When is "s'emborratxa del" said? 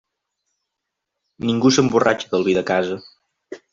1.77-2.47